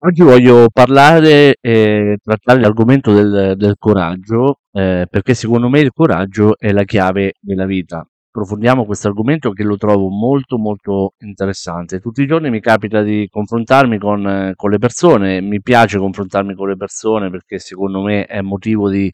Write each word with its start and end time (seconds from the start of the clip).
Oggi 0.00 0.22
voglio 0.22 0.68
parlare 0.72 1.56
e 1.60 2.18
trattare 2.22 2.60
l'argomento 2.60 3.12
del, 3.12 3.54
del 3.56 3.74
coraggio, 3.76 4.60
eh, 4.70 5.08
perché 5.10 5.34
secondo 5.34 5.68
me 5.68 5.80
il 5.80 5.90
coraggio 5.92 6.56
è 6.56 6.70
la 6.70 6.84
chiave 6.84 7.32
della 7.40 7.66
vita. 7.66 8.06
Approfondiamo 8.28 8.84
questo 8.84 9.08
argomento 9.08 9.50
che 9.50 9.64
lo 9.64 9.76
trovo 9.76 10.08
molto 10.08 10.56
molto 10.56 11.14
interessante. 11.24 11.98
Tutti 11.98 12.22
i 12.22 12.28
giorni 12.28 12.48
mi 12.48 12.60
capita 12.60 13.02
di 13.02 13.26
confrontarmi 13.28 13.98
con, 13.98 14.24
eh, 14.28 14.52
con 14.54 14.70
le 14.70 14.78
persone, 14.78 15.40
mi 15.40 15.60
piace 15.60 15.98
confrontarmi 15.98 16.54
con 16.54 16.68
le 16.68 16.76
persone 16.76 17.28
perché 17.28 17.58
secondo 17.58 18.00
me 18.00 18.24
è 18.26 18.40
motivo 18.40 18.88
di, 18.88 19.10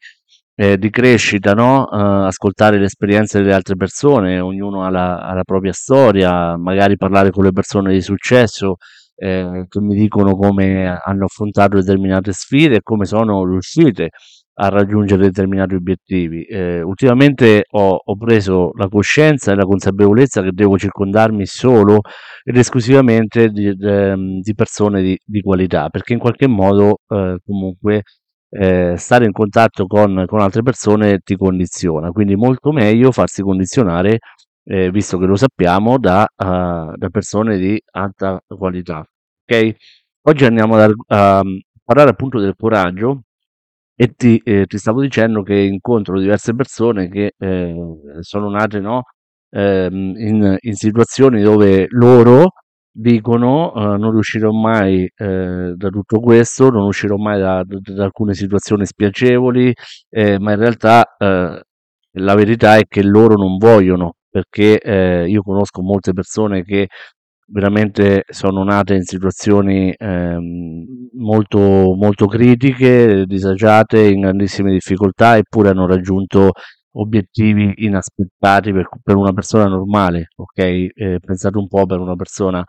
eh, 0.53 0.77
di 0.77 0.89
crescita, 0.91 1.53
no? 1.53 1.89
Eh, 1.91 2.27
ascoltare 2.27 2.77
le 2.77 2.85
esperienze 2.85 3.39
delle 3.39 3.55
altre 3.55 3.75
persone, 3.75 4.39
ognuno 4.39 4.83
ha 4.83 4.91
la, 4.91 5.17
ha 5.17 5.33
la 5.33 5.43
propria 5.43 5.73
storia, 5.73 6.55
magari 6.57 6.95
parlare 6.95 7.31
con 7.31 7.43
le 7.43 7.51
persone 7.51 7.91
di 7.91 8.01
successo 8.01 8.75
eh, 9.15 9.65
che 9.67 9.81
mi 9.81 9.95
dicono 9.95 10.35
come 10.35 10.87
hanno 10.87 11.25
affrontato 11.25 11.77
determinate 11.77 12.31
sfide 12.33 12.77
e 12.77 12.81
come 12.81 13.05
sono 13.05 13.45
riuscite 13.45 14.09
a 14.57 14.69
raggiungere 14.69 15.23
determinati 15.23 15.75
obiettivi. 15.75 16.43
Eh, 16.43 16.81
ultimamente 16.81 17.65
ho, 17.71 17.99
ho, 18.03 18.15
preso 18.15 18.71
la 18.75 18.87
coscienza 18.87 19.51
e 19.51 19.55
la 19.55 19.65
consapevolezza 19.65 20.41
che 20.41 20.51
devo 20.53 20.77
circondarmi 20.77 21.45
solo 21.45 21.99
ed 22.43 22.55
esclusivamente 22.57 23.49
di, 23.49 23.73
di 23.75 24.53
persone 24.55 25.01
di, 25.01 25.17
di, 25.25 25.41
qualità, 25.41 25.89
perché 25.89 26.13
in 26.13 26.19
qualche 26.19 26.47
modo 26.47 26.99
eh, 27.09 27.37
comunque 27.45 28.03
eh, 28.49 28.95
stare 28.97 29.25
in 29.25 29.31
contatto 29.33 29.85
con, 29.87 30.23
con, 30.27 30.39
altre 30.39 30.61
persone 30.61 31.19
ti 31.19 31.35
condiziona, 31.35 32.11
quindi 32.11 32.35
molto 32.35 32.71
meglio 32.71 33.11
farsi 33.11 33.41
condizionare 33.41 34.19
eh, 34.65 34.91
visto 34.91 35.17
che 35.17 35.25
lo 35.25 35.35
sappiamo, 35.35 35.97
da, 35.97 36.23
uh, 36.23 36.95
da, 36.95 37.09
persone 37.11 37.57
di 37.57 37.81
alta 37.91 38.41
qualità. 38.47 38.99
Ok? 39.43 39.75
Oggi 40.27 40.45
andiamo 40.45 40.75
a, 40.77 40.91
a 41.07 41.43
parlare 41.83 42.09
appunto 42.09 42.39
del 42.39 42.55
coraggio 42.57 43.21
e 43.95 44.13
ti, 44.15 44.41
eh, 44.43 44.65
ti, 44.65 44.77
stavo 44.77 45.01
dicendo 45.01 45.41
che 45.43 45.55
incontro 45.55 46.19
diverse 46.19 46.53
persone 46.55 47.09
che 47.09 47.33
eh, 47.37 47.75
sono 48.21 48.49
nate 48.49 48.79
no? 48.79 49.03
Ehm, 49.51 50.13
in, 50.17 50.57
in, 50.59 50.73
situazioni 50.75 51.41
dove 51.41 51.87
loro 51.91 52.53
dicono 52.91 53.71
uh, 53.73 53.97
non 53.97 54.11
riuscirò 54.11 54.51
mai 54.51 55.09
eh, 55.15 55.73
da 55.75 55.89
tutto 55.89 56.19
questo, 56.19 56.69
non 56.69 56.85
uscirò 56.87 57.17
mai 57.17 57.39
da, 57.39 57.63
da, 57.65 57.77
da 57.81 58.03
alcune 58.05 58.33
situazioni 58.33 58.85
spiacevoli, 58.85 59.73
eh, 60.09 60.39
ma 60.39 60.53
in 60.53 60.59
realtà 60.59 61.15
eh, 61.17 61.61
la 62.17 62.35
verità 62.35 62.77
è 62.77 62.83
che 62.87 63.03
loro 63.03 63.35
non 63.35 63.57
vogliono 63.57 64.14
perché 64.35 64.79
eh, 64.81 65.29
io 65.29 65.41
conosco 65.43 65.81
molte 65.81 66.11
persone 66.11 66.61
che 66.63 66.89
veramente 67.47 68.23
sono 68.27 68.65
nate 68.65 68.95
in 68.95 69.03
situazioni 69.03 69.93
ehm, 69.95 70.83
molto, 71.13 71.59
molto 71.95 72.25
critiche, 72.25 73.23
disagiate, 73.25 74.01
in 74.01 74.19
grandissime 74.19 74.73
difficoltà, 74.73 75.37
eppure 75.37 75.69
hanno 75.69 75.87
raggiunto 75.87 76.51
obiettivi 76.97 77.75
inaspettati 77.77 78.73
per, 78.73 78.89
per 79.01 79.15
una 79.15 79.31
persona 79.31 79.67
normale, 79.67 80.27
ok? 80.35 80.59
Eh, 80.59 81.19
pensate 81.23 81.57
un 81.57 81.69
po' 81.69 81.85
per 81.85 81.99
una 81.99 82.15
persona 82.15 82.61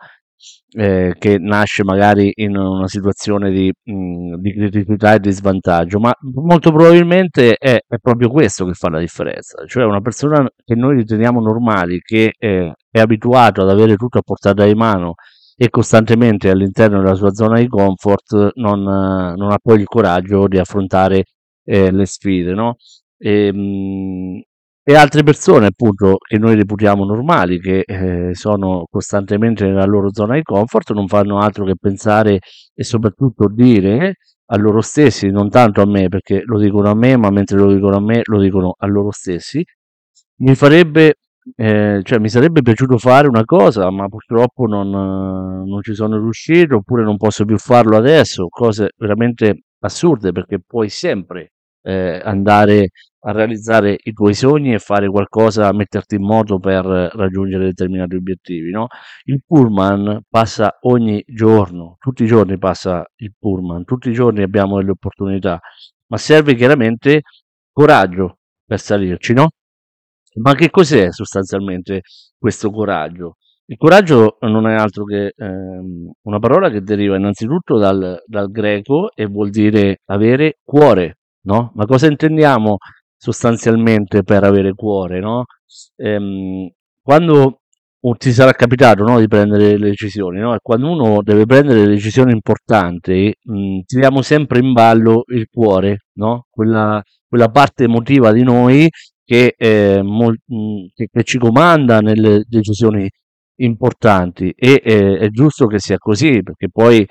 eh, 0.71 1.15
che 1.17 1.37
nasce 1.39 1.83
magari 1.83 2.31
in 2.35 2.55
una 2.55 2.87
situazione 2.87 3.51
di, 3.51 3.71
mm, 3.91 4.35
di, 4.35 4.53
criticità 4.53 5.13
e 5.13 5.19
di 5.19 5.31
svantaggio, 5.31 5.99
ma 5.99 6.13
molto 6.33 6.71
probabilmente 6.71 7.55
è, 7.55 7.79
è, 7.87 7.97
proprio 7.99 8.29
questo 8.29 8.65
che 8.65 8.73
fa 8.73 8.89
la 8.89 8.99
differenza, 8.99 9.65
cioè 9.65 9.85
una 9.85 10.01
persona 10.01 10.47
che 10.63 10.75
noi 10.75 10.97
riteniamo 10.97 11.39
normali, 11.39 11.99
che 11.99 12.33
eh, 12.37 12.73
è 12.89 12.99
abituato 12.99 13.61
ad 13.61 13.69
avere 13.69 13.95
tutto 13.95 14.19
a 14.19 14.21
portata 14.21 14.65
di 14.65 14.73
mano 14.75 15.15
e 15.55 15.69
costantemente 15.69 16.49
all'interno 16.49 17.01
della 17.01 17.15
sua 17.15 17.33
zona 17.33 17.59
di 17.59 17.67
comfort, 17.67 18.51
non, 18.55 18.83
non 18.83 19.51
ha 19.51 19.57
poi 19.61 19.79
il 19.79 19.87
coraggio 19.87 20.47
di 20.47 20.59
affrontare 20.59 21.23
eh, 21.63 21.91
le 21.91 22.05
sfide, 22.05 22.53
no? 22.53 22.75
E, 23.17 23.47
ehm, 23.47 24.41
e 24.89 24.95
altre 24.95 25.21
persone 25.21 25.65
appunto 25.65 26.15
che 26.17 26.37
noi 26.37 26.55
reputiamo 26.55 27.03
normali, 27.03 27.59
che 27.59 27.83
eh, 27.85 28.33
sono 28.33 28.85
costantemente 28.89 29.65
nella 29.65 29.83
loro 29.83 30.13
zona 30.13 30.35
di 30.35 30.43
comfort, 30.43 30.93
non 30.93 31.09
fanno 31.09 31.39
altro 31.39 31.65
che 31.65 31.75
pensare 31.77 32.39
e 32.73 32.83
soprattutto 32.85 33.49
dire 33.49 34.15
a 34.45 34.55
loro 34.55 34.79
stessi, 34.79 35.29
non 35.29 35.49
tanto 35.49 35.81
a 35.81 35.85
me, 35.85 36.07
perché 36.07 36.41
lo 36.45 36.57
dicono 36.57 36.89
a 36.89 36.95
me, 36.95 37.17
ma 37.17 37.29
mentre 37.31 37.57
lo 37.57 37.73
dicono 37.73 37.97
a 37.97 37.99
me 37.99 38.21
lo 38.23 38.39
dicono 38.39 38.75
a 38.77 38.87
loro 38.87 39.11
stessi, 39.11 39.61
mi 40.37 40.55
farebbe, 40.55 41.15
eh, 41.57 41.99
cioè 42.01 42.19
mi 42.19 42.29
sarebbe 42.29 42.61
piaciuto 42.61 42.97
fare 42.97 43.27
una 43.27 43.43
cosa, 43.43 43.91
ma 43.91 44.07
purtroppo 44.07 44.67
non, 44.67 44.89
non 44.89 45.81
ci 45.81 45.95
sono 45.95 46.17
riuscito, 46.17 46.77
oppure 46.77 47.03
non 47.03 47.17
posso 47.17 47.43
più 47.43 47.57
farlo 47.57 47.97
adesso, 47.97 48.47
cose 48.47 48.91
veramente 48.95 49.63
assurde, 49.79 50.31
perché 50.31 50.59
puoi 50.65 50.87
sempre 50.87 51.51
eh, 51.81 52.21
andare 52.23 52.91
a 53.27 53.31
realizzare 53.33 53.97
i 54.03 54.13
tuoi 54.13 54.33
sogni 54.33 54.73
e 54.73 54.79
fare 54.79 55.09
qualcosa, 55.09 55.71
metterti 55.73 56.15
in 56.15 56.23
moto 56.23 56.59
per 56.59 56.85
raggiungere 56.85 57.65
determinati 57.65 58.15
obiettivi, 58.15 58.71
no? 58.71 58.87
Il 59.25 59.41
pullman 59.45 60.21
passa 60.29 60.77
ogni 60.83 61.21
giorno, 61.27 61.97
tutti 61.99 62.23
i 62.23 62.27
giorni 62.27 62.57
passa 62.57 63.05
il 63.17 63.33
pullman, 63.37 63.83
tutti 63.83 64.09
i 64.09 64.13
giorni 64.13 64.43
abbiamo 64.43 64.77
delle 64.77 64.91
opportunità, 64.91 65.59
ma 66.07 66.17
serve 66.17 66.55
chiaramente 66.55 67.23
coraggio 67.71 68.37
per 68.65 68.79
salirci, 68.79 69.33
no? 69.33 69.49
Ma 70.39 70.53
che 70.55 70.69
cos'è 70.69 71.11
sostanzialmente 71.11 72.01
questo 72.37 72.71
coraggio? 72.71 73.35
Il 73.65 73.75
coraggio 73.77 74.37
non 74.41 74.67
è 74.67 74.75
altro 74.75 75.03
che 75.03 75.33
ehm, 75.35 76.11
una 76.21 76.39
parola 76.39 76.69
che 76.69 76.81
deriva 76.81 77.17
innanzitutto 77.17 77.77
dal, 77.77 78.21
dal 78.25 78.49
greco 78.51 79.11
e 79.13 79.25
vuol 79.25 79.49
dire 79.49 79.97
avere 80.05 80.59
cuore, 80.63 81.17
no? 81.41 81.71
Ma 81.75 81.85
cosa 81.85 82.07
intendiamo 82.07 82.77
sostanzialmente 83.17 84.23
per 84.23 84.43
avere 84.43 84.73
cuore, 84.73 85.19
no? 85.19 85.45
Ehm, 85.97 86.69
quando 87.01 87.61
ti 88.17 88.31
sarà 88.31 88.53
capitato 88.53 89.03
no, 89.03 89.19
di 89.19 89.27
prendere 89.27 89.77
le 89.77 89.89
decisioni, 89.89 90.39
no? 90.39 90.53
E 90.53 90.59
quando 90.61 90.89
uno 90.89 91.21
deve 91.23 91.45
prendere 91.45 91.85
decisioni 91.87 92.31
importanti, 92.31 93.33
mh, 93.41 93.79
tiriamo 93.85 94.21
sempre 94.21 94.59
in 94.59 94.71
ballo 94.71 95.23
il 95.27 95.47
cuore, 95.51 96.05
no? 96.13 96.45
Quella, 96.49 97.01
quella 97.27 97.49
parte 97.49 97.83
emotiva 97.85 98.31
di 98.31 98.43
noi 98.43 98.89
che, 99.25 99.55
eh, 99.57 100.01
mol, 100.03 100.37
mh, 100.45 100.85
che, 100.93 101.07
che, 101.11 101.23
ci 101.23 101.37
comanda 101.37 101.99
nelle 101.99 102.43
decisioni 102.47 103.09
importanti 103.59 104.53
e 104.55 104.81
eh, 104.83 105.17
è 105.17 105.29
giusto 105.29 105.65
che 105.67 105.79
sia 105.79 105.97
così 105.97 106.41
perché 106.43 106.69
poi 106.71 107.05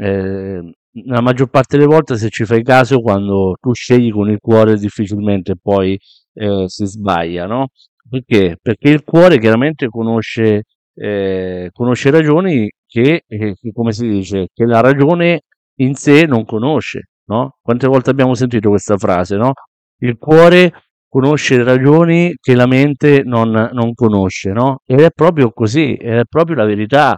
eh, 0.00 0.72
la 1.04 1.20
maggior 1.20 1.48
parte 1.48 1.76
delle 1.76 1.88
volte, 1.88 2.16
se 2.16 2.28
ci 2.30 2.44
fai 2.44 2.62
caso, 2.62 3.00
quando 3.00 3.56
tu 3.60 3.72
scegli 3.72 4.10
con 4.10 4.30
il 4.30 4.38
cuore, 4.40 4.76
difficilmente 4.76 5.54
poi 5.60 5.98
eh, 6.34 6.64
si 6.66 6.86
sbaglia, 6.86 7.46
no? 7.46 7.68
Perché? 8.08 8.56
Perché 8.60 8.88
il 8.90 9.04
cuore 9.04 9.38
chiaramente 9.38 9.88
conosce, 9.88 10.64
eh, 10.94 11.70
conosce 11.72 12.10
ragioni 12.10 12.70
che, 12.86 13.22
eh, 13.26 13.54
che, 13.54 13.72
come 13.72 13.92
si 13.92 14.08
dice, 14.08 14.48
che 14.52 14.64
la 14.64 14.80
ragione 14.80 15.42
in 15.76 15.94
sé 15.94 16.24
non 16.26 16.44
conosce, 16.44 17.10
no? 17.26 17.56
Quante 17.62 17.86
volte 17.86 18.10
abbiamo 18.10 18.34
sentito 18.34 18.70
questa 18.70 18.96
frase, 18.96 19.36
no? 19.36 19.52
Il 19.98 20.16
cuore 20.18 20.72
conosce 21.08 21.62
ragioni 21.62 22.34
che 22.40 22.54
la 22.54 22.66
mente 22.66 23.22
non, 23.24 23.50
non 23.72 23.94
conosce, 23.94 24.50
no? 24.50 24.80
Ed 24.86 25.00
è 25.00 25.10
proprio 25.10 25.50
così, 25.52 25.94
è 25.94 26.22
proprio 26.28 26.56
la 26.56 26.64
verità 26.64 27.16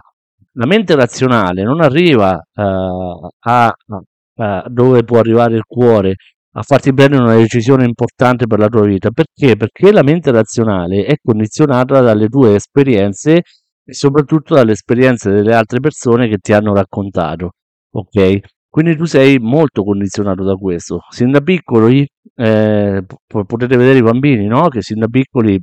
la 0.53 0.65
mente 0.65 0.95
razionale 0.95 1.63
non 1.63 1.81
arriva 1.81 2.33
uh, 2.33 3.27
a, 3.39 3.73
a, 4.35 4.65
dove 4.67 5.03
può 5.03 5.19
arrivare 5.19 5.55
il 5.55 5.63
cuore 5.65 6.15
a 6.55 6.61
farti 6.61 6.93
prendere 6.93 7.23
una 7.23 7.35
decisione 7.35 7.85
importante 7.85 8.45
per 8.45 8.59
la 8.59 8.67
tua 8.67 8.85
vita. 8.85 9.09
Perché? 9.09 9.55
Perché 9.55 9.91
la 9.91 10.03
mente 10.03 10.31
razionale 10.31 11.05
è 11.05 11.15
condizionata 11.21 12.01
dalle 12.01 12.27
tue 12.27 12.55
esperienze 12.55 13.41
e 13.85 13.93
soprattutto 13.93 14.53
dalle 14.53 14.73
esperienze 14.73 15.31
delle 15.31 15.55
altre 15.55 15.79
persone 15.79 16.27
che 16.29 16.37
ti 16.37 16.53
hanno 16.53 16.73
raccontato. 16.73 17.53
Ok? 17.91 18.39
Quindi 18.69 18.95
tu 18.95 19.05
sei 19.05 19.39
molto 19.39 19.83
condizionato 19.83 20.43
da 20.43 20.55
questo. 20.55 20.99
Sin 21.09 21.31
da 21.31 21.41
piccoli, 21.41 22.07
eh, 22.35 23.03
potete 23.27 23.77
vedere 23.77 23.99
i 23.99 24.03
bambini, 24.03 24.45
no? 24.47 24.67
Che 24.69 24.81
sin 24.81 24.99
da 24.99 25.07
piccoli 25.07 25.59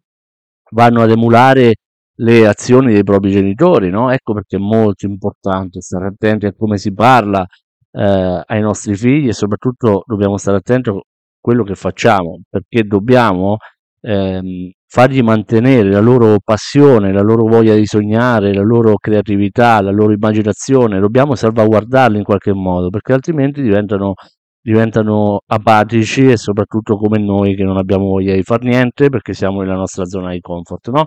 vanno 0.73 1.03
ad 1.03 1.11
emulare 1.11 1.75
le 2.21 2.47
azioni 2.47 2.93
dei 2.93 3.03
propri 3.03 3.31
genitori, 3.31 3.91
no? 3.91 4.11
Ecco 4.11 4.35
perché 4.35 4.57
è 4.57 4.59
molto 4.61 5.07
importante 5.07 5.81
stare 5.81 6.07
attenti 6.09 6.47
a 6.47 6.53
come 6.57 6.77
si 6.79 6.93
parla 6.93 7.45
eh, 7.93 8.43
ai 8.47 8.61
nostri 8.61 8.95
figli 8.95 9.29
e 9.29 9.33
soprattutto 9.33 10.03
dobbiamo 10.07 10.37
stare 10.37 10.59
attenti 10.59 10.91
a 10.91 11.01
quello 11.41 11.65
che 11.65 11.75
facciamo, 11.75 12.41
perché 12.49 12.85
dobbiamo 12.85 13.57
ehm, 14.03 14.71
fargli 14.87 15.23
mantenere 15.23 15.91
la 15.91 16.01
loro 16.01 16.37
passione, 16.45 17.13
la 17.13 17.23
loro 17.23 17.45
voglia 17.47 17.75
di 17.75 17.87
sognare, 17.87 18.53
la 18.53 18.63
loro 18.63 18.97
creatività, 18.99 19.81
la 19.81 19.91
loro 19.91 20.13
immaginazione, 20.13 21.01
dobbiamo 21.01 21.35
salvaguardarli 21.35 22.19
in 22.19 22.25
qualche 22.25 22.53
modo, 22.53 22.91
perché 22.91 23.15
altrimenti 23.15 23.63
diventano, 23.63 24.15
diventano 24.61 25.41
apatici 25.47 26.31
e 26.31 26.37
soprattutto 26.37 26.97
come 26.99 27.19
noi 27.19 27.55
che 27.55 27.65
non 27.65 27.79
abbiamo 27.79 28.07
voglia 28.07 28.35
di 28.35 28.43
far 28.43 28.63
niente 28.63 29.09
perché 29.09 29.33
siamo 29.33 29.61
nella 29.63 29.75
nostra 29.77 30.05
zona 30.05 30.33
di 30.33 30.41
comfort, 30.41 30.91
no? 30.91 31.05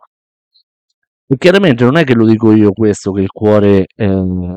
E 1.34 1.38
chiaramente 1.38 1.84
non 1.84 1.98
è 1.98 2.04
che 2.04 2.14
lo 2.14 2.28
dico 2.28 2.54
io 2.54 2.72
questo, 2.74 3.12
che 3.12 3.22
il 3.22 3.32
cuore 3.32 3.88
eh, 3.96 4.56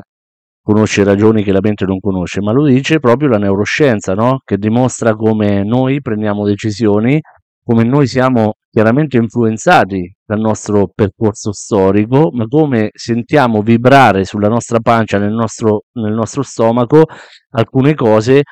conosce 0.61 1.03
ragioni 1.03 1.41
che 1.43 1.51
la 1.51 1.59
mente 1.59 1.85
non 1.85 1.99
conosce, 1.99 2.39
ma 2.39 2.51
lo 2.51 2.65
dice 2.65 2.99
proprio 2.99 3.29
la 3.29 3.39
neuroscienza, 3.39 4.13
no? 4.13 4.41
Che 4.43 4.57
dimostra 4.57 5.15
come 5.15 5.63
noi 5.63 6.01
prendiamo 6.01 6.45
decisioni, 6.45 7.19
come 7.63 7.83
noi 7.83 8.05
siamo 8.05 8.57
chiaramente 8.69 9.17
influenzati 9.17 10.13
dal 10.23 10.39
nostro 10.39 10.91
percorso 10.93 11.51
storico, 11.51 12.29
ma 12.31 12.45
come 12.45 12.89
sentiamo 12.93 13.63
vibrare 13.63 14.23
sulla 14.23 14.47
nostra 14.47 14.79
pancia, 14.79 15.17
nel 15.17 15.33
nostro, 15.33 15.85
nel 15.93 16.13
nostro 16.13 16.43
stomaco, 16.43 17.05
alcune 17.53 17.95
cose 17.95 18.43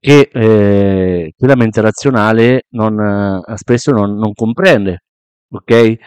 che, 0.00 0.30
eh, 0.32 1.32
che 1.36 1.46
la 1.46 1.56
mente 1.56 1.82
razionale 1.82 2.62
non, 2.70 2.98
eh, 3.46 3.56
spesso 3.56 3.90
non, 3.90 4.14
non 4.16 4.32
comprende. 4.32 5.00
Ok? 5.50 5.98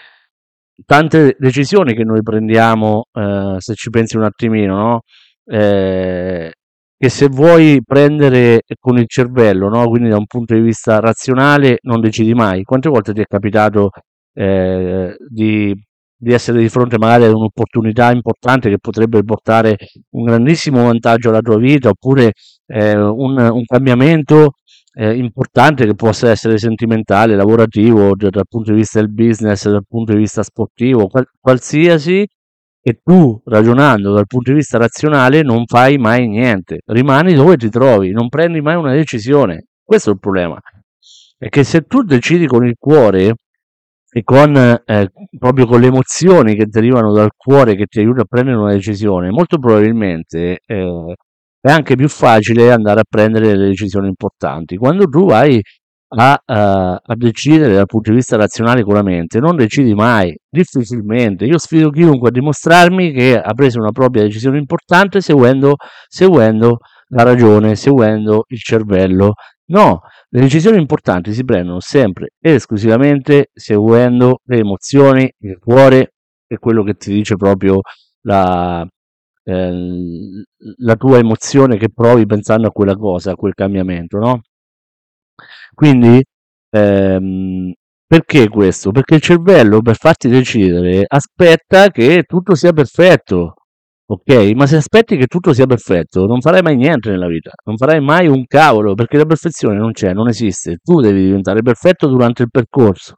Tante 0.85 1.35
decisioni 1.39 1.93
che 1.95 2.03
noi 2.03 2.21
prendiamo, 2.21 3.05
eh, 3.11 3.55
se 3.57 3.73
ci 3.73 3.89
pensi 3.89 4.15
un 4.17 4.23
attimino, 4.23 4.75
no? 4.77 5.01
Eh, 5.45 6.51
che 6.97 7.09
se 7.09 7.27
vuoi 7.27 7.81
prendere 7.85 8.61
con 8.79 8.97
il 8.97 9.05
cervello, 9.07 9.69
no? 9.69 9.87
quindi 9.87 10.09
da 10.09 10.17
un 10.17 10.25
punto 10.25 10.55
di 10.55 10.61
vista 10.61 10.99
razionale, 10.99 11.77
non 11.83 12.01
decidi 12.01 12.33
mai. 12.33 12.63
Quante 12.63 12.89
volte 12.89 13.13
ti 13.13 13.21
è 13.21 13.25
capitato 13.25 13.91
eh, 14.33 15.15
di, 15.29 15.73
di, 16.15 16.33
essere 16.33 16.59
di 16.59 16.69
fronte 16.69 16.97
magari 16.97 17.25
ad 17.25 17.33
un'opportunità 17.33 18.11
importante 18.11 18.69
che 18.69 18.79
potrebbe 18.79 19.23
portare 19.23 19.77
un 20.11 20.23
grandissimo 20.25 20.83
vantaggio 20.83 21.29
alla 21.29 21.41
tua 21.41 21.57
vita, 21.57 21.89
oppure 21.89 22.33
eh, 22.65 22.97
un, 22.97 23.37
un, 23.37 23.63
cambiamento 23.65 24.53
eh, 24.99 25.15
importante 25.15 25.85
che 25.85 25.93
possa 25.93 26.31
essere 26.31 26.57
sentimentale, 26.57 27.35
lavorativo, 27.35 28.15
dal 28.15 28.47
punto 28.49 28.71
di 28.71 28.77
vista 28.77 28.99
del 28.99 29.11
business, 29.11 29.69
dal 29.69 29.85
punto 29.87 30.13
di 30.13 30.17
vista 30.17 30.41
sportivo, 30.41 31.07
qual- 31.07 31.29
qualsiasi, 31.39 32.27
e 32.81 32.99
tu 33.03 33.39
ragionando 33.45 34.13
dal 34.13 34.25
punto 34.25 34.51
di 34.51 34.57
vista 34.57 34.77
razionale 34.77 35.43
non 35.43 35.65
fai 35.65 35.97
mai 35.97 36.27
niente, 36.27 36.79
rimani 36.85 37.33
dove 37.33 37.57
ti 37.57 37.69
trovi, 37.69 38.11
non 38.11 38.29
prendi 38.29 38.61
mai 38.61 38.75
una 38.75 38.93
decisione. 38.93 39.65
Questo 39.83 40.09
è 40.09 40.13
il 40.13 40.19
problema. 40.19 40.59
È 41.37 41.49
che 41.49 41.63
se 41.63 41.81
tu 41.81 42.01
decidi 42.01 42.47
con 42.47 42.65
il 42.65 42.75
cuore 42.79 43.35
e 44.09 44.23
con 44.23 44.55
eh, 44.55 45.11
proprio 45.37 45.67
con 45.67 45.79
le 45.81 45.87
emozioni 45.87 46.55
che 46.55 46.65
derivano 46.65 47.11
dal 47.13 47.31
cuore 47.35 47.75
che 47.75 47.85
ti 47.85 47.99
aiuta 47.99 48.21
a 48.21 48.25
prendere 48.25 48.57
una 48.57 48.71
decisione, 48.71 49.29
molto 49.29 49.59
probabilmente 49.59 50.61
eh, 50.65 51.13
è 51.67 51.71
anche 51.71 51.95
più 51.95 52.07
facile 52.07 52.71
andare 52.71 53.01
a 53.01 53.05
prendere 53.07 53.47
delle 53.47 53.67
decisioni 53.67 54.07
importanti. 54.07 54.77
Quando 54.77 55.05
tu 55.05 55.25
vai 55.25 55.61
a, 56.09 56.31
uh, 56.31 56.53
a, 56.53 57.15
decidere 57.15 57.73
dal 57.73 57.85
punto 57.85 58.11
di 58.11 58.17
vista 58.17 58.37
razionale 58.37 58.83
con 58.83 58.93
la 58.93 59.03
mente, 59.03 59.39
non 59.39 59.55
decidi 59.55 59.93
mai, 59.93 60.35
difficilmente. 60.49 61.45
Io 61.45 61.57
sfido 61.57 61.89
chiunque 61.89 62.29
a 62.29 62.31
dimostrarmi 62.31 63.11
che 63.11 63.37
ha 63.37 63.53
preso 63.53 63.79
una 63.79 63.91
propria 63.91 64.23
decisione 64.23 64.57
importante 64.57 65.19
seguendo, 65.21 65.75
seguendo 66.07 66.77
la 67.09 67.23
ragione, 67.23 67.75
seguendo 67.75 68.45
il 68.47 68.59
cervello. 68.59 69.33
No, 69.69 69.99
le 70.29 70.39
decisioni 70.39 70.77
importanti 70.77 71.33
si 71.33 71.43
prendono 71.43 71.81
sempre 71.81 72.29
ed 72.39 72.53
esclusivamente 72.53 73.49
seguendo 73.53 74.39
le 74.45 74.59
emozioni, 74.59 75.29
il 75.39 75.57
cuore 75.59 76.13
e 76.47 76.57
quello 76.57 76.83
che 76.83 76.93
ti 76.93 77.11
dice 77.11 77.35
proprio 77.35 77.81
la, 78.21 78.87
eh, 79.47 80.43
la 80.79 80.95
tua 80.95 81.19
emozione 81.19 81.77
che 81.77 81.89
provi 81.89 82.25
pensando 82.25 82.67
a 82.67 82.71
quella 82.71 82.95
cosa, 82.95 83.31
a 83.31 83.35
quel 83.35 83.53
cambiamento, 83.53 84.17
no? 84.17 84.41
Quindi, 85.73 86.21
ehm, 86.69 87.71
perché 88.05 88.49
questo? 88.49 88.91
Perché 88.91 89.15
il 89.15 89.21
cervello 89.21 89.81
per 89.81 89.95
farti 89.95 90.27
decidere 90.29 91.03
aspetta 91.07 91.89
che 91.89 92.23
tutto 92.27 92.55
sia 92.55 92.71
perfetto, 92.73 93.53
ok? 94.05 94.51
Ma 94.55 94.65
se 94.67 94.77
aspetti 94.77 95.17
che 95.17 95.27
tutto 95.27 95.53
sia 95.53 95.65
perfetto, 95.65 96.25
non 96.25 96.41
farai 96.41 96.61
mai 96.61 96.75
niente 96.75 97.09
nella 97.09 97.27
vita, 97.27 97.51
non 97.65 97.77
farai 97.77 98.01
mai 98.01 98.27
un 98.27 98.45
cavolo, 98.47 98.95
perché 98.95 99.17
la 99.17 99.25
perfezione 99.25 99.77
non 99.77 99.91
c'è, 99.91 100.13
non 100.13 100.27
esiste. 100.27 100.77
Tu 100.83 100.99
devi 101.01 101.21
diventare 101.23 101.61
perfetto 101.61 102.07
durante 102.07 102.43
il 102.43 102.49
percorso. 102.51 103.13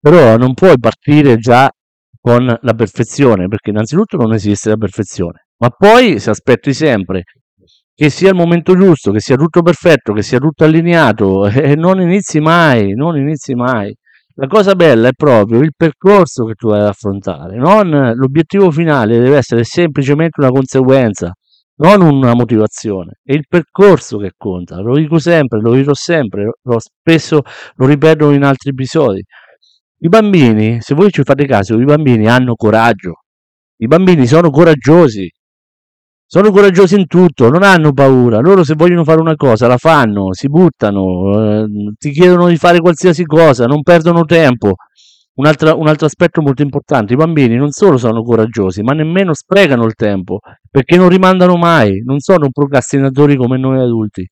Però 0.00 0.36
non 0.36 0.54
puoi 0.54 0.78
partire 0.78 1.36
già 1.38 1.70
con 2.20 2.44
la 2.44 2.74
perfezione, 2.74 3.48
perché 3.48 3.70
innanzitutto 3.70 4.16
non 4.16 4.32
esiste 4.32 4.70
la 4.70 4.76
perfezione. 4.76 5.46
Ma 5.58 5.70
poi 5.70 6.18
se 6.18 6.30
aspetti 6.30 6.72
sempre 6.72 7.24
che 7.94 8.10
sia 8.10 8.28
il 8.28 8.36
momento 8.36 8.76
giusto, 8.76 9.10
che 9.10 9.18
sia 9.18 9.36
tutto 9.36 9.60
perfetto, 9.60 10.12
che 10.12 10.22
sia 10.22 10.38
tutto 10.38 10.64
allineato, 10.64 11.46
e 11.50 11.74
non 11.74 12.00
inizi 12.00 12.38
mai, 12.38 12.92
non 12.94 13.16
inizi 13.16 13.54
mai. 13.54 13.92
La 14.36 14.46
cosa 14.46 14.74
bella 14.76 15.08
è 15.08 15.12
proprio 15.16 15.60
il 15.60 15.72
percorso 15.76 16.44
che 16.44 16.54
tu 16.54 16.68
hai 16.68 16.78
da 16.78 16.90
affrontare, 16.90 17.56
non 17.56 18.12
l'obiettivo 18.14 18.70
finale 18.70 19.18
deve 19.18 19.36
essere 19.36 19.64
semplicemente 19.64 20.40
una 20.40 20.50
conseguenza, 20.50 21.32
non 21.78 22.02
una 22.02 22.34
motivazione. 22.34 23.18
È 23.20 23.32
il 23.32 23.46
percorso 23.48 24.18
che 24.18 24.30
conta, 24.36 24.78
lo 24.78 24.96
dico 24.96 25.18
sempre, 25.18 25.60
lo 25.60 25.72
dirò 25.72 25.92
sempre, 25.92 26.52
lo, 26.62 26.78
spesso 26.78 27.42
lo 27.74 27.86
ripeto 27.86 28.30
in 28.30 28.44
altri 28.44 28.70
episodi. 28.70 29.24
I 30.00 30.08
bambini, 30.08 30.80
se 30.80 30.94
voi 30.94 31.10
ci 31.10 31.22
fate 31.24 31.44
caso, 31.44 31.78
i 31.78 31.84
bambini 31.84 32.28
hanno 32.28 32.54
coraggio, 32.54 33.22
i 33.78 33.86
bambini 33.86 34.26
sono 34.26 34.50
coraggiosi, 34.50 35.28
sono 36.30 36.50
coraggiosi 36.50 36.94
in 36.94 37.06
tutto, 37.06 37.48
non 37.48 37.62
hanno 37.62 37.92
paura. 37.94 38.38
Loro 38.40 38.62
se 38.62 38.74
vogliono 38.76 39.02
fare 39.02 39.18
una 39.18 39.34
cosa 39.34 39.66
la 39.66 39.78
fanno, 39.78 40.34
si 40.34 40.48
buttano, 40.48 41.62
eh, 41.62 41.66
ti 41.96 42.10
chiedono 42.10 42.48
di 42.48 42.56
fare 42.56 42.80
qualsiasi 42.80 43.24
cosa, 43.24 43.64
non 43.64 43.82
perdono 43.82 44.24
tempo. 44.24 44.74
Un 45.36 45.46
altro, 45.46 45.78
un 45.78 45.88
altro, 45.88 46.06
aspetto 46.06 46.42
molto 46.42 46.62
importante, 46.62 47.14
i 47.14 47.16
bambini 47.16 47.56
non 47.56 47.70
solo 47.70 47.96
sono 47.96 48.22
coraggiosi, 48.22 48.82
ma 48.82 48.92
nemmeno 48.92 49.32
sprecano 49.32 49.84
il 49.86 49.94
tempo, 49.94 50.40
perché 50.70 50.96
non 50.96 51.08
rimandano 51.08 51.56
mai, 51.56 52.02
non 52.04 52.18
sono 52.20 52.48
procrastinatori 52.50 53.34
come 53.36 53.56
noi 53.56 53.80
adulti. 53.80 54.26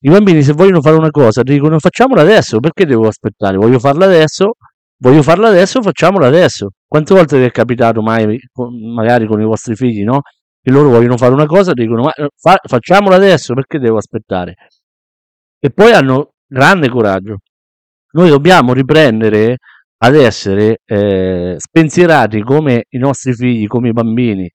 I 0.00 0.08
bambini 0.08 0.42
se 0.42 0.52
vogliono 0.54 0.80
fare 0.80 0.96
una 0.96 1.10
cosa 1.10 1.42
dicono 1.42 1.78
facciamola 1.78 2.22
adesso, 2.22 2.58
perché 2.58 2.86
devo 2.86 3.06
aspettare? 3.06 3.56
Voglio 3.56 3.78
farla 3.78 4.06
adesso, 4.06 4.52
voglio 4.98 5.22
farla 5.22 5.48
adesso, 5.48 5.82
facciamola 5.82 6.26
adesso. 6.26 6.70
Quante 6.86 7.14
volte 7.14 7.38
vi 7.38 7.44
è 7.44 7.50
capitato 7.50 8.02
mai, 8.02 8.38
magari 8.94 9.26
con 9.26 9.40
i 9.40 9.44
vostri 9.44 9.74
figli, 9.74 10.04
no? 10.04 10.20
che 10.64 10.70
loro 10.70 10.88
vogliono 10.88 11.18
fare 11.18 11.34
una 11.34 11.44
cosa, 11.44 11.74
dicono 11.74 12.04
ma 12.04 12.12
eh, 12.12 12.28
fa, 12.34 12.58
facciamola 12.66 13.16
adesso 13.16 13.52
perché 13.52 13.78
devo 13.78 13.98
aspettare. 13.98 14.54
E 15.58 15.70
poi 15.70 15.92
hanno 15.92 16.30
grande 16.46 16.88
coraggio. 16.88 17.38
Noi 18.12 18.30
dobbiamo 18.30 18.72
riprendere 18.72 19.58
ad 19.98 20.14
essere 20.14 20.78
eh, 20.86 21.56
spensierati 21.58 22.42
come 22.42 22.84
i 22.90 22.98
nostri 22.98 23.34
figli, 23.34 23.66
come 23.66 23.88
i 23.90 23.92
bambini. 23.92 24.48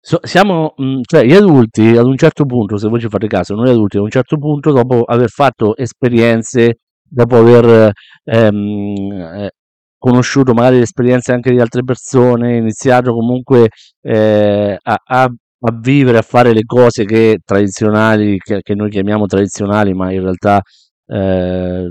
So, 0.00 0.18
siamo, 0.22 0.74
mh, 0.76 0.84
mm, 0.84 1.00
cioè, 1.02 1.24
gli 1.24 1.34
adulti 1.34 1.96
ad 1.96 2.06
un 2.06 2.16
certo 2.16 2.44
punto, 2.44 2.76
se 2.76 2.88
voi 2.88 2.98
ci 3.00 3.08
fate 3.08 3.28
caso, 3.28 3.54
noi 3.54 3.70
adulti 3.70 3.98
ad 3.98 4.04
un 4.04 4.10
certo 4.10 4.36
punto, 4.36 4.72
dopo 4.72 5.04
aver 5.04 5.28
fatto 5.28 5.76
esperienze, 5.76 6.78
dopo 7.10 7.36
aver 7.36 7.90
ehm, 8.24 9.10
eh, 9.36 9.50
conosciuto 9.98 10.54
magari 10.54 10.76
le 10.76 10.82
esperienze 10.82 11.32
anche 11.32 11.50
di 11.50 11.60
altre 11.60 11.82
persone, 11.84 12.56
iniziato 12.56 13.12
comunque 13.12 13.68
eh, 14.00 14.78
a, 14.80 14.96
a, 15.04 15.22
a, 15.24 15.78
vivere, 15.78 16.18
a 16.18 16.22
fare 16.22 16.52
le 16.54 16.64
cose 16.64 17.04
che 17.04 17.38
tradizionali, 17.44 18.38
che, 18.38 18.60
che 18.62 18.74
noi 18.74 18.90
chiamiamo 18.90 19.26
tradizionali, 19.26 19.92
ma 19.92 20.12
in 20.12 20.22
realtà 20.22 20.62
eh, 21.06 21.90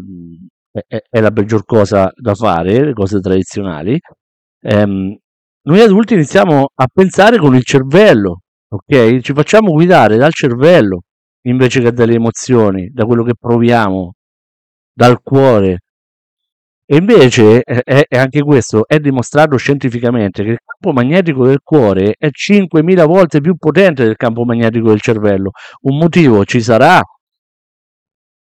è, 0.88 0.98
è, 1.10 1.20
la 1.20 1.32
peggior 1.32 1.66
cosa 1.66 2.12
da 2.16 2.34
fare, 2.34 2.86
le 2.86 2.94
cose 2.94 3.20
tradizionali. 3.20 4.00
Ehm, 4.62 5.16
noi 5.64 5.82
adulti 5.82 6.14
iniziamo 6.16 6.70
a 6.74 6.88
pensare 6.92 7.38
con 7.38 7.56
il 7.56 7.64
cervello, 7.64 8.42
ok? 8.70 9.20
Ci 9.20 9.34
facciamo 9.34 9.72
guidare 9.72 10.18
dal 10.18 10.34
cervello 10.34 11.02
invece 11.44 11.82
che 11.82 11.92
dalle 11.92 12.16
emozioni, 12.16 12.90
da 12.92 13.06
quello 13.06 13.24
che 13.24 13.34
proviamo, 13.40 14.14
dal 15.00 15.22
cuore. 15.24 15.84
E 16.86 16.98
invece 16.98 17.62
è, 17.62 18.04
è 18.06 18.18
anche 18.18 18.42
questo 18.42 18.86
è 18.86 19.00
dimostrato 19.00 19.56
scientificamente 19.56 20.44
che 20.44 20.50
il 20.50 20.60
campo 20.66 20.92
magnetico 20.92 21.46
del 21.46 21.62
cuore 21.64 22.16
è 22.18 22.28
5.000 22.28 23.06
volte 23.06 23.40
più 23.40 23.56
potente 23.56 24.04
del 24.04 24.18
campo 24.18 24.44
magnetico 24.44 24.90
del 24.90 25.00
cervello. 25.00 25.52
Un 25.84 25.98
motivo 25.98 26.44
ci 26.44 26.60
sarà, 26.62 27.00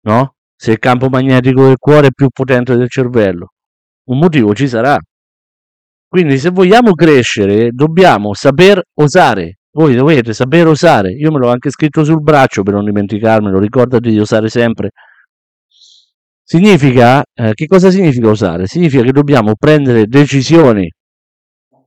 no? 0.03 0.35
Se 0.55 0.71
il 0.71 0.79
campo 0.79 1.09
magnetico 1.09 1.67
del 1.67 1.79
cuore 1.79 2.09
è 2.09 2.13
più 2.15 2.29
potente 2.29 2.77
del 2.77 2.89
cervello, 2.89 3.49
un 4.11 4.19
motivo 4.19 4.55
ci 4.55 4.69
sarà. 4.69 4.97
Quindi 6.07 6.39
se 6.39 6.51
vogliamo 6.51 6.93
crescere 6.93 7.71
dobbiamo 7.73 8.33
saper 8.33 8.81
osare. 8.95 9.59
Voi 9.73 9.97
dovete 9.97 10.33
saper 10.33 10.69
osare. 10.69 11.11
Io 11.15 11.33
me 11.33 11.39
l'ho 11.39 11.51
anche 11.51 11.71
scritto 11.71 12.05
sul 12.05 12.23
braccio 12.23 12.63
per 12.63 12.75
non 12.75 12.85
dimenticarmelo. 12.85 13.59
Ricordati 13.59 14.11
di 14.11 14.21
osare 14.21 14.49
sempre. 14.49 14.91
Significa, 16.47 17.23
eh, 17.33 17.55
che 17.55 17.67
cosa 17.67 17.91
significa 17.91 18.29
usare? 18.29 18.67
Significa 18.67 19.03
che 19.03 19.13
dobbiamo 19.13 19.55
prendere 19.59 20.05
decisioni, 20.07 20.87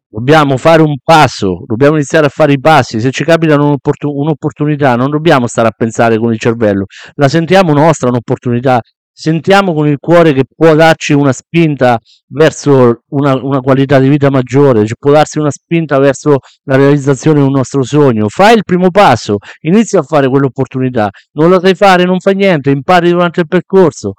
dobbiamo 0.10 0.58
fare 0.58 0.82
un 0.82 0.96
passo, 1.04 1.64
dobbiamo 1.66 1.96
iniziare 1.96 2.26
a 2.26 2.30
fare 2.30 2.54
i 2.54 2.60
passi. 2.60 3.00
Se 3.00 3.12
ci 3.12 3.24
capita 3.24 3.56
un'opportunità, 3.56 4.96
non 4.96 5.12
dobbiamo 5.12 5.46
stare 5.48 5.68
a 5.68 5.72
pensare 5.76 6.18
con 6.18 6.34
il 6.34 6.40
cervello, 6.40 6.86
la 7.16 7.28
sentiamo 7.28 7.72
nostra 7.74 8.10
un'opportunità, 8.10 8.80
sentiamo 9.12 9.74
con 9.76 9.88
il 9.88 9.98
cuore 10.00 10.34
che 10.34 10.44
può 10.56 10.74
darci 10.74 11.14
una 11.14 11.34
spinta 11.34 12.00
verso 12.30 13.02
una, 13.10 13.36
una 13.36 13.60
qualità 13.60 14.00
di 14.00 14.10
vita 14.10 14.32
maggiore, 14.32 14.86
può 14.98 15.12
darsi 15.12 15.38
una 15.38 15.52
spinta 15.52 16.00
verso 16.00 16.38
la 16.64 16.78
realizzazione 16.78 17.42
di 17.42 17.46
un 17.46 17.52
nostro 17.52 17.84
sogno. 17.84 18.28
Fai 18.28 18.56
il 18.56 18.64
primo 18.64 18.90
passo, 18.90 19.38
inizia 19.62 20.00
a 20.00 20.04
fare 20.04 20.28
quell'opportunità. 20.28 21.10
Non 21.34 21.50
lo 21.50 21.60
sai 21.60 21.76
fare, 21.76 22.06
non 22.06 22.20
fai 22.20 22.36
niente, 22.36 22.72
impari 22.72 23.12
durante 23.12 23.42
il 23.42 23.48
percorso. 23.48 24.14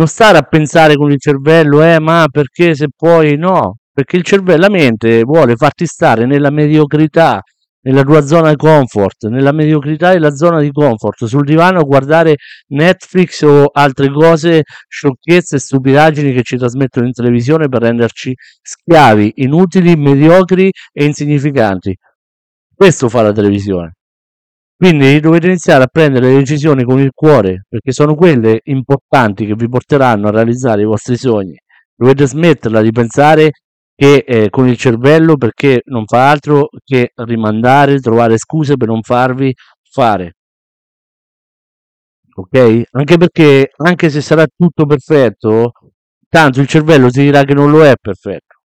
Non 0.00 0.08
stare 0.08 0.38
a 0.38 0.42
pensare 0.42 0.96
con 0.96 1.10
il 1.12 1.20
cervello, 1.20 1.82
eh, 1.82 2.00
ma 2.00 2.24
perché 2.30 2.74
se 2.74 2.86
poi 2.96 3.36
no, 3.36 3.80
perché 3.92 4.16
il 4.16 4.22
cervello, 4.22 4.62
la 4.62 4.70
mente 4.70 5.20
vuole 5.24 5.56
farti 5.56 5.84
stare 5.84 6.24
nella 6.24 6.48
mediocrità, 6.48 7.42
nella 7.82 8.02
tua 8.02 8.22
zona 8.22 8.48
di 8.48 8.56
comfort, 8.56 9.26
nella 9.26 9.52
mediocrità 9.52 10.14
della 10.14 10.34
zona 10.34 10.62
di 10.62 10.70
comfort, 10.70 11.26
sul 11.26 11.44
divano 11.44 11.80
a 11.80 11.82
guardare 11.82 12.36
Netflix 12.68 13.42
o 13.42 13.66
altre 13.70 14.10
cose, 14.10 14.62
sciocchezze 14.88 15.56
e 15.56 15.58
stupidaggini 15.58 16.32
che 16.32 16.44
ci 16.44 16.56
trasmettono 16.56 17.04
in 17.04 17.12
televisione 17.12 17.68
per 17.68 17.82
renderci 17.82 18.32
schiavi, 18.62 19.32
inutili, 19.34 19.96
mediocri 19.96 20.70
e 20.92 21.04
insignificanti. 21.04 21.94
Questo 22.74 23.10
fa 23.10 23.20
la 23.20 23.32
televisione. 23.32 23.96
Quindi 24.80 25.20
dovete 25.20 25.46
iniziare 25.46 25.84
a 25.84 25.88
prendere 25.88 26.28
le 26.28 26.38
decisioni 26.38 26.84
con 26.84 26.98
il 27.00 27.10
cuore, 27.12 27.66
perché 27.68 27.92
sono 27.92 28.14
quelle 28.14 28.60
importanti 28.64 29.44
che 29.44 29.54
vi 29.54 29.68
porteranno 29.68 30.28
a 30.28 30.30
realizzare 30.30 30.80
i 30.80 30.86
vostri 30.86 31.18
sogni. 31.18 31.54
Dovete 31.94 32.26
smetterla 32.26 32.80
di 32.80 32.90
pensare 32.90 33.50
che 33.94 34.24
eh, 34.26 34.48
con 34.48 34.68
il 34.68 34.78
cervello 34.78 35.36
perché 35.36 35.82
non 35.84 36.06
fa 36.06 36.30
altro 36.30 36.70
che 36.82 37.10
rimandare, 37.14 38.00
trovare 38.00 38.38
scuse 38.38 38.78
per 38.78 38.88
non 38.88 39.02
farvi 39.02 39.52
fare. 39.82 40.36
Ok? 42.36 42.82
Anche 42.92 43.18
perché, 43.18 43.72
anche 43.76 44.08
se 44.08 44.22
sarà 44.22 44.46
tutto 44.46 44.86
perfetto, 44.86 45.72
tanto 46.26 46.60
il 46.62 46.66
cervello 46.66 47.10
ti 47.10 47.20
dirà 47.20 47.42
che 47.44 47.52
non 47.52 47.70
lo 47.70 47.84
è 47.84 47.92
perfetto. 48.00 48.60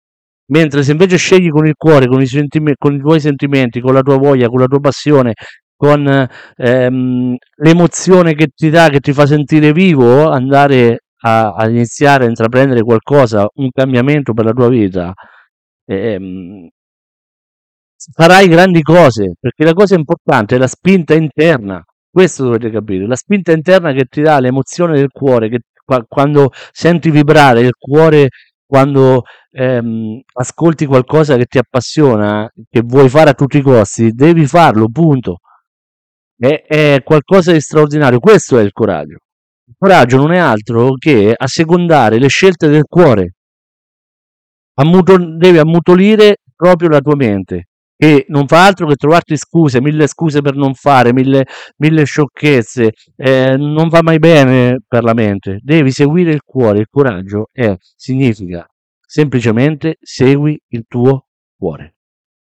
Mentre 0.47 0.83
se 0.83 0.91
invece 0.91 1.17
scegli 1.19 1.51
con 1.51 1.69
il 1.69 1.75
cuore, 1.77 2.09
con 2.09 2.21
i, 2.21 2.27
sentime- 2.27 2.75
con 2.77 2.95
i 2.95 2.99
tuoi 2.99 3.21
sentimenti, 3.21 3.81
con 3.81 3.95
la 3.95 4.03
tua 4.03 4.19
voglia, 4.19 4.49
con 4.49 4.59
la 4.59 4.67
tua 4.67 4.81
passione, 4.81 5.35
con 5.81 6.29
ehm, 6.57 7.37
l'emozione 7.57 8.35
che 8.35 8.49
ti 8.55 8.69
dà, 8.69 8.91
che 8.91 9.01
ti 9.01 9.15
fa 9.15 9.25
sentire 9.25 9.73
vivo, 9.73 10.29
andare 10.29 11.05
a, 11.23 11.55
a, 11.55 11.69
iniziare 11.71 12.27
a 12.27 12.29
intraprendere 12.29 12.83
qualcosa, 12.83 13.49
un 13.55 13.71
cambiamento 13.73 14.35
per 14.35 14.45
la 14.45 14.53
tua 14.53 14.69
vita, 14.69 15.15
ehm, 15.87 16.69
farai 18.13 18.47
grandi 18.49 18.83
cose, 18.83 19.33
perché 19.41 19.65
la 19.65 19.73
cosa 19.73 19.95
importante 19.95 20.57
è 20.57 20.59
la 20.59 20.67
spinta 20.67 21.15
interna. 21.15 21.83
Questo 22.11 22.45
dovete 22.45 22.71
capire, 22.71 23.07
la 23.07 23.17
spinta 23.17 23.53
interna 23.53 23.93
che 23.93 24.05
ti 24.05 24.21
dà 24.21 24.39
l'emozione 24.39 24.97
del 24.97 25.09
cuore, 25.11 25.49
che 25.49 25.61
quando 26.09 26.51
senti 26.73 27.11
vibrare 27.11 27.61
il 27.61 27.73
cuore, 27.79 28.29
quando 28.67 29.23
ehm, 29.51 30.21
ascolti 30.35 30.85
qualcosa 30.85 31.37
che 31.37 31.47
ti 31.47 31.57
appassiona, 31.59 32.51
che 32.69 32.83
vuoi 32.85 33.09
fare 33.09 33.31
a 33.31 33.35
tutti 33.35 33.57
i 33.59 33.63
costi, 33.63 34.11
devi 34.11 34.47
farlo, 34.47 34.89
punto. 34.91 35.39
È, 36.41 36.65
è 36.67 37.03
qualcosa 37.05 37.53
di 37.53 37.61
straordinario, 37.61 38.19
questo 38.19 38.59
è 38.59 38.63
il 38.63 38.73
coraggio. 38.73 39.19
Il 39.67 39.75
coraggio 39.77 40.17
non 40.17 40.33
è 40.33 40.39
altro 40.39 40.95
che 40.95 41.35
assecondare 41.37 42.19
le 42.19 42.29
scelte 42.29 42.69
del 42.69 42.85
cuore. 42.89 43.35
Ammuto- 44.79 45.37
devi 45.37 45.59
ammutolire 45.59 46.37
proprio 46.57 46.89
la 46.89 47.01
tua 47.01 47.15
mente 47.15 47.67
e 47.95 48.25
non 48.29 48.47
fa 48.47 48.65
altro 48.65 48.87
che 48.87 48.95
trovarti 48.95 49.37
scuse, 49.37 49.83
mille 49.83 50.07
scuse 50.07 50.41
per 50.41 50.55
non 50.55 50.73
fare, 50.73 51.13
mille, 51.13 51.45
mille 51.77 52.05
sciocchezze, 52.05 52.93
eh, 53.15 53.57
non 53.59 53.89
va 53.89 54.01
mai 54.03 54.19
bene 54.19 54.79
per 54.89 55.05
la 55.05 55.13
mente. 55.13 55.59
Devi 55.61 55.91
seguire 55.91 56.33
il 56.33 56.41
cuore, 56.43 56.79
il 56.79 56.89
coraggio 56.89 57.51
è, 57.53 57.77
significa 57.97 58.67
semplicemente 58.99 59.99
segui 60.01 60.59
il 60.69 60.85
tuo 60.89 61.27
cuore. 61.59 61.97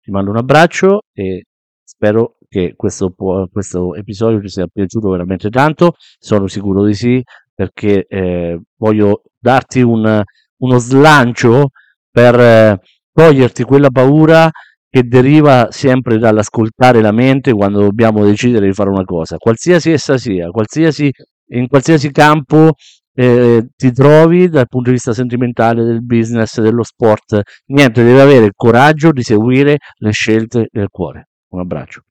Ti 0.00 0.12
mando 0.12 0.30
un 0.30 0.37
abbraccio 0.37 1.00
e 1.12 1.47
spero 1.90 2.37
che 2.49 2.75
questo, 2.76 3.12
questo 3.50 3.97
episodio 3.97 4.40
ti 4.40 4.49
sia 4.49 4.68
piaciuto 4.73 5.11
veramente 5.11 5.50
tanto, 5.50 5.94
sono 6.18 6.47
sicuro 6.47 6.85
di 6.85 6.94
sì, 6.94 7.20
perché 7.52 8.06
eh, 8.06 8.61
voglio 8.76 9.23
darti 9.38 9.80
un, 9.80 10.23
uno 10.59 10.78
slancio 10.78 11.70
per 12.09 12.38
eh, 12.38 12.80
toglierti 13.12 13.64
quella 13.64 13.90
paura 13.90 14.49
che 14.88 15.02
deriva 15.02 15.68
sempre 15.70 16.18
dall'ascoltare 16.18 17.00
la 17.00 17.12
mente 17.12 17.52
quando 17.52 17.80
dobbiamo 17.80 18.25
decidere 18.25 18.66
di 18.66 18.73
fare 18.73 18.90
una 18.90 19.04
cosa, 19.04 19.37
qualsiasi 19.37 19.90
essa 19.90 20.16
sia, 20.16 20.49
qualsiasi, 20.50 21.11
in 21.52 21.66
qualsiasi 21.66 22.12
campo 22.12 22.75
eh, 23.14 23.68
ti 23.76 23.90
trovi 23.92 24.49
dal 24.49 24.68
punto 24.68 24.90
di 24.90 24.94
vista 24.94 25.12
sentimentale, 25.12 25.82
del 25.85 26.04
business, 26.04 26.61
dello 26.61 26.85
sport, 26.85 27.40
niente, 27.66 28.04
devi 28.04 28.20
avere 28.20 28.44
il 28.44 28.52
coraggio 28.54 29.11
di 29.11 29.23
seguire 29.23 29.78
le 29.99 30.12
scelte 30.12 30.68
del 30.70 30.88
cuore. 30.88 31.29
Un 31.50 31.61
abbraccio. 31.61 32.04